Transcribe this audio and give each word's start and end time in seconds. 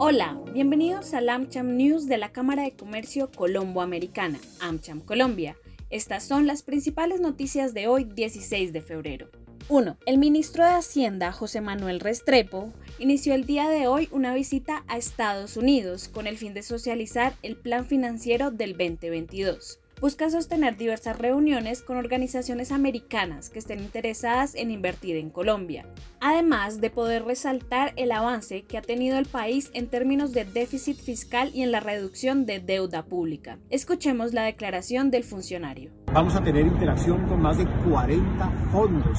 Hola, 0.00 0.40
bienvenidos 0.52 1.12
al 1.12 1.28
AmCham 1.28 1.76
News 1.76 2.06
de 2.06 2.18
la 2.18 2.30
Cámara 2.30 2.62
de 2.62 2.70
Comercio 2.70 3.32
Colombo-Americana, 3.32 4.38
AmCham 4.60 5.00
Colombia. 5.00 5.56
Estas 5.90 6.22
son 6.22 6.46
las 6.46 6.62
principales 6.62 7.20
noticias 7.20 7.74
de 7.74 7.88
hoy, 7.88 8.04
16 8.04 8.72
de 8.72 8.80
febrero. 8.80 9.28
1. 9.68 9.96
El 10.06 10.18
ministro 10.18 10.64
de 10.64 10.70
Hacienda, 10.70 11.32
José 11.32 11.60
Manuel 11.60 11.98
Restrepo, 11.98 12.72
inició 13.00 13.34
el 13.34 13.44
día 13.44 13.68
de 13.68 13.88
hoy 13.88 14.08
una 14.12 14.34
visita 14.34 14.84
a 14.86 14.98
Estados 14.98 15.56
Unidos 15.56 16.06
con 16.06 16.28
el 16.28 16.38
fin 16.38 16.54
de 16.54 16.62
socializar 16.62 17.34
el 17.42 17.56
plan 17.56 17.84
financiero 17.84 18.52
del 18.52 18.78
2022 18.78 19.80
busca 20.00 20.30
sostener 20.30 20.76
diversas 20.76 21.18
reuniones 21.18 21.82
con 21.82 21.96
organizaciones 21.96 22.72
americanas 22.72 23.50
que 23.50 23.58
estén 23.58 23.80
interesadas 23.80 24.54
en 24.54 24.70
invertir 24.70 25.16
en 25.16 25.30
Colombia, 25.30 25.86
además 26.20 26.80
de 26.80 26.90
poder 26.90 27.24
resaltar 27.24 27.92
el 27.96 28.12
avance 28.12 28.62
que 28.62 28.78
ha 28.78 28.82
tenido 28.82 29.18
el 29.18 29.26
país 29.26 29.70
en 29.74 29.88
términos 29.88 30.32
de 30.32 30.44
déficit 30.44 30.98
fiscal 30.98 31.50
y 31.54 31.62
en 31.62 31.72
la 31.72 31.80
reducción 31.80 32.46
de 32.46 32.60
deuda 32.60 33.04
pública. 33.04 33.58
Escuchemos 33.70 34.32
la 34.32 34.44
declaración 34.44 35.10
del 35.10 35.24
funcionario. 35.24 35.90
Vamos 36.12 36.34
a 36.34 36.42
tener 36.42 36.66
interacción 36.66 37.26
con 37.28 37.42
más 37.42 37.58
de 37.58 37.66
40 37.88 38.50
fondos 38.72 39.18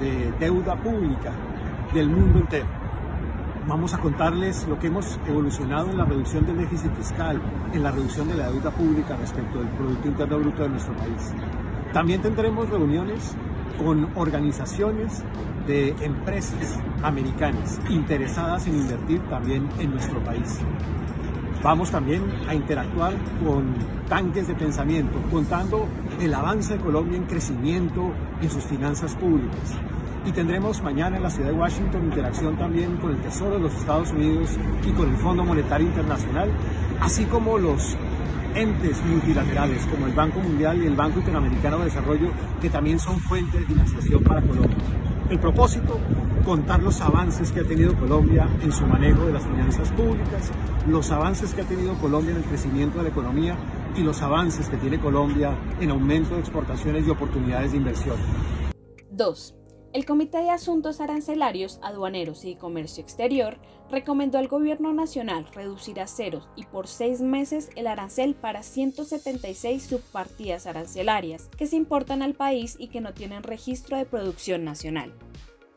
de 0.00 0.32
deuda 0.38 0.80
pública 0.82 1.32
del 1.92 2.08
mundo 2.08 2.40
entero 2.40 2.89
Vamos 3.66 3.92
a 3.94 3.98
contarles 3.98 4.66
lo 4.66 4.78
que 4.78 4.86
hemos 4.86 5.20
evolucionado 5.26 5.90
en 5.90 5.98
la 5.98 6.04
reducción 6.04 6.46
del 6.46 6.56
déficit 6.56 6.92
fiscal, 6.94 7.40
en 7.72 7.82
la 7.82 7.90
reducción 7.90 8.26
de 8.28 8.34
la 8.34 8.50
deuda 8.50 8.70
pública 8.70 9.16
respecto 9.16 9.58
del 9.58 9.68
Producto 9.68 10.08
Interno 10.08 10.38
Bruto 10.38 10.62
de 10.62 10.68
nuestro 10.70 10.96
país. 10.96 11.32
También 11.92 12.22
tendremos 12.22 12.70
reuniones 12.70 13.36
con 13.78 14.08
organizaciones 14.16 15.22
de 15.66 15.90
empresas 16.00 16.78
americanas 17.02 17.78
interesadas 17.90 18.66
en 18.66 18.76
invertir 18.76 19.20
también 19.28 19.68
en 19.78 19.90
nuestro 19.90 20.20
país. 20.24 20.58
Vamos 21.62 21.90
también 21.90 22.22
a 22.48 22.54
interactuar 22.54 23.14
con 23.44 23.74
tanques 24.08 24.48
de 24.48 24.54
pensamiento, 24.54 25.20
contando 25.30 25.86
el 26.18 26.32
avance 26.32 26.78
de 26.78 26.82
Colombia 26.82 27.18
en 27.18 27.24
crecimiento 27.24 28.12
en 28.40 28.50
sus 28.50 28.64
finanzas 28.64 29.14
públicas, 29.16 29.76
y 30.24 30.32
tendremos 30.32 30.82
mañana 30.82 31.16
en 31.16 31.22
la 31.22 31.30
ciudad 31.30 31.50
de 31.50 31.56
Washington 31.56 32.04
interacción 32.04 32.56
también 32.56 32.96
con 32.98 33.12
el 33.12 33.20
Tesoro 33.20 33.56
de 33.56 33.60
los 33.60 33.74
Estados 33.74 34.10
Unidos 34.12 34.50
y 34.86 34.92
con 34.92 35.10
el 35.10 35.16
Fondo 35.16 35.44
Monetario 35.44 35.86
Internacional, 35.86 36.50
así 37.00 37.24
como 37.24 37.58
los 37.58 37.96
entes 38.54 39.02
multilaterales 39.04 39.86
como 39.86 40.06
el 40.06 40.12
Banco 40.12 40.40
Mundial 40.40 40.82
y 40.82 40.86
el 40.86 40.94
Banco 40.94 41.20
Interamericano 41.20 41.78
de 41.78 41.84
Desarrollo, 41.84 42.30
que 42.60 42.68
también 42.68 42.98
son 42.98 43.18
fuentes 43.20 43.60
de 43.60 43.66
financiación 43.66 44.22
para 44.22 44.42
Colombia. 44.42 44.76
El 45.30 45.38
propósito, 45.38 45.98
contar 46.44 46.82
los 46.82 47.00
avances 47.00 47.52
que 47.52 47.60
ha 47.60 47.64
tenido 47.64 47.94
Colombia 47.94 48.48
en 48.62 48.72
su 48.72 48.84
manejo 48.86 49.26
de 49.26 49.32
las 49.32 49.44
finanzas 49.44 49.90
públicas, 49.92 50.50
los 50.88 51.10
avances 51.12 51.54
que 51.54 51.62
ha 51.62 51.64
tenido 51.64 51.94
Colombia 51.94 52.32
en 52.32 52.38
el 52.38 52.44
crecimiento 52.44 52.98
de 52.98 53.04
la 53.04 53.10
economía 53.10 53.56
y 53.96 54.02
los 54.02 54.20
avances 54.22 54.68
que 54.68 54.76
tiene 54.76 54.98
Colombia 54.98 55.56
en 55.80 55.90
aumento 55.90 56.34
de 56.34 56.40
exportaciones 56.40 57.06
y 57.06 57.10
oportunidades 57.10 57.70
de 57.70 57.76
inversión. 57.76 58.16
2. 59.12 59.59
El 59.92 60.06
Comité 60.06 60.38
de 60.38 60.50
Asuntos 60.50 61.00
Arancelarios, 61.00 61.80
Aduaneros 61.82 62.44
y 62.44 62.54
Comercio 62.54 63.02
Exterior 63.02 63.58
recomendó 63.90 64.38
al 64.38 64.46
Gobierno 64.46 64.92
Nacional 64.92 65.48
reducir 65.52 65.98
a 65.98 66.06
cero 66.06 66.46
y 66.54 66.62
por 66.62 66.86
seis 66.86 67.20
meses 67.20 67.70
el 67.74 67.88
arancel 67.88 68.36
para 68.36 68.62
176 68.62 69.82
subpartidas 69.82 70.68
arancelarias 70.68 71.50
que 71.58 71.66
se 71.66 71.74
importan 71.74 72.22
al 72.22 72.34
país 72.34 72.76
y 72.78 72.86
que 72.86 73.00
no 73.00 73.14
tienen 73.14 73.42
registro 73.42 73.96
de 73.96 74.04
producción 74.04 74.62
nacional. 74.64 75.12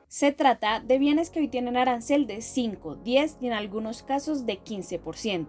Se 0.09 0.31
trata 0.31 0.79
de 0.79 0.99
bienes 0.99 1.31
que 1.31 1.39
hoy 1.39 1.47
tienen 1.47 1.75
arancel 1.75 2.27
de 2.27 2.43
5, 2.43 2.97
10 2.97 3.37
y 3.41 3.47
en 3.47 3.53
algunos 3.53 4.03
casos 4.03 4.45
de 4.45 4.59
15%. 4.59 5.47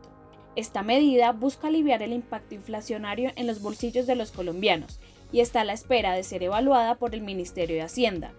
Esta 0.56 0.82
medida 0.82 1.32
busca 1.32 1.66
aliviar 1.66 2.02
el 2.02 2.14
impacto 2.14 2.54
inflacionario 2.54 3.30
en 3.36 3.46
los 3.46 3.60
bolsillos 3.60 4.06
de 4.06 4.14
los 4.14 4.32
colombianos 4.32 5.00
y 5.32 5.40
está 5.40 5.60
a 5.60 5.64
la 5.64 5.74
espera 5.74 6.14
de 6.14 6.22
ser 6.22 6.42
evaluada 6.42 6.94
por 6.94 7.14
el 7.14 7.20
Ministerio 7.20 7.76
de 7.76 7.82
Hacienda. 7.82 8.32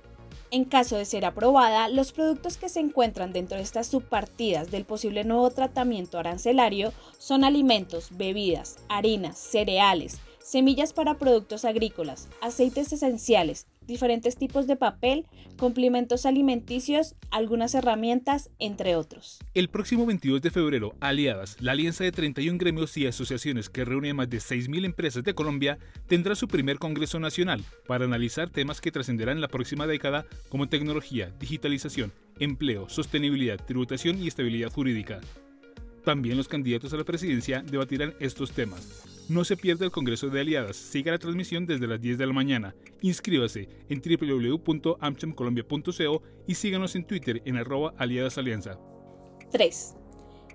En 0.51 0.63
caso 0.65 0.95
de 0.95 1.05
ser 1.05 1.25
aprobada, 1.25 1.89
los 1.89 2.11
productos 2.11 2.57
que 2.57 2.69
se 2.69 2.79
encuentran 2.79 3.33
dentro 3.33 3.57
de 3.57 3.63
estas 3.63 3.87
subpartidas 3.87 4.71
del 4.71 4.85
posible 4.85 5.23
nuevo 5.23 5.49
tratamiento 5.49 6.19
arancelario 6.19 6.93
son 7.17 7.43
alimentos, 7.43 8.09
bebidas, 8.11 8.77
harinas, 8.87 9.37
cereales, 9.37 10.19
semillas 10.39 10.93
para 10.93 11.17
productos 11.17 11.65
agrícolas, 11.65 12.27
aceites 12.41 12.93
esenciales, 12.93 13.65
diferentes 13.87 14.35
tipos 14.35 14.67
de 14.67 14.75
papel, 14.75 15.25
complementos 15.57 16.25
alimenticios, 16.25 17.15
algunas 17.31 17.75
herramientas, 17.75 18.49
entre 18.59 18.95
otros. 18.95 19.39
El 19.53 19.69
próximo 19.69 20.05
22 20.05 20.41
de 20.41 20.51
febrero, 20.51 20.95
Aliadas, 20.99 21.57
la 21.61 21.73
alianza 21.73 22.03
de 22.03 22.11
31 22.11 22.57
gremios 22.57 22.97
y 22.97 23.07
asociaciones 23.07 23.69
que 23.69 23.85
reúne 23.85 24.11
a 24.11 24.13
más 24.13 24.29
de 24.29 24.37
6.000 24.37 24.85
empresas 24.85 25.23
de 25.23 25.33
Colombia, 25.33 25.77
tendrá 26.07 26.35
su 26.35 26.47
primer 26.47 26.77
Congreso 26.77 27.19
Nacional 27.19 27.63
para 27.87 28.05
analizar 28.05 28.49
temas 28.49 28.81
que 28.81 28.91
trascenderán 28.91 29.37
en 29.37 29.41
la 29.41 29.47
próxima 29.47 29.87
década 29.87 30.25
como 30.49 30.67
tecnología, 30.67 31.33
digitalización, 31.39 32.11
empleo, 32.39 32.89
sostenibilidad, 32.89 33.63
tributación 33.63 34.21
y 34.21 34.27
estabilidad 34.27 34.71
jurídica. 34.71 35.21
También 36.03 36.37
los 36.37 36.47
candidatos 36.47 36.93
a 36.93 36.97
la 36.97 37.03
presidencia 37.03 37.63
debatirán 37.63 38.13
estos 38.19 38.51
temas. 38.51 39.14
No 39.27 39.43
se 39.43 39.57
pierda 39.57 39.85
el 39.85 39.91
Congreso 39.91 40.29
de 40.29 40.41
Aliadas. 40.41 40.75
Siga 40.75 41.11
la 41.11 41.17
transmisión 41.17 41.65
desde 41.65 41.87
las 41.87 41.99
10 41.99 42.19
de 42.19 42.27
la 42.27 42.33
mañana. 42.33 42.75
Inscríbase 43.01 43.67
en 43.89 43.99
www.amchamcolombia.co 43.99 46.21
y 46.45 46.53
síganos 46.53 46.95
en 46.95 47.05
Twitter 47.05 47.41
en 47.43 47.57
arroba 47.57 47.95
aliadasalianza. 47.97 48.77
3. 49.51 49.95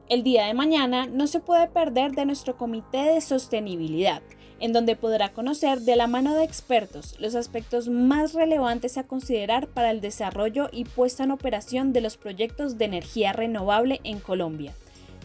El 0.08 0.22
día 0.22 0.46
de 0.46 0.54
mañana 0.54 1.06
no 1.06 1.26
se 1.26 1.40
puede 1.40 1.66
perder 1.66 2.12
de 2.12 2.24
nuestro 2.24 2.56
Comité 2.56 2.98
de 2.98 3.20
Sostenibilidad, 3.20 4.22
en 4.60 4.72
donde 4.72 4.94
podrá 4.94 5.32
conocer 5.32 5.80
de 5.80 5.96
la 5.96 6.06
mano 6.06 6.36
de 6.36 6.44
expertos 6.44 7.16
los 7.18 7.34
aspectos 7.34 7.88
más 7.88 8.34
relevantes 8.34 8.98
a 8.98 9.04
considerar 9.04 9.66
para 9.66 9.90
el 9.90 10.00
desarrollo 10.00 10.68
y 10.70 10.84
puesta 10.84 11.24
en 11.24 11.32
operación 11.32 11.92
de 11.92 12.02
los 12.02 12.16
proyectos 12.16 12.78
de 12.78 12.84
energía 12.84 13.32
renovable 13.32 14.00
en 14.04 14.20
Colombia. 14.20 14.76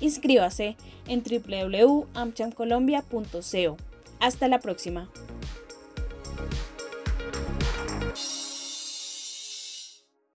Inscríbase 0.02 0.76
en 1.08 1.24
www.amchancolombia.co. 1.24 3.78
Hasta 4.20 4.48
la 4.48 4.60
próxima. 4.60 5.10